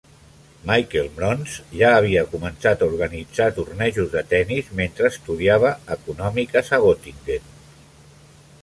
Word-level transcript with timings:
Michael 0.69 1.09
Mronz 1.17 1.57
ja 1.81 1.91
havia 1.97 2.23
començat 2.31 2.81
a 2.81 2.87
organitzar 2.93 3.47
tornejos 3.59 4.11
de 4.15 4.25
tennis 4.33 4.73
mentre 4.81 5.13
estudiava 5.15 5.75
Econòmiques 5.99 6.75
a 6.79 6.83
Gottingen. 6.89 7.51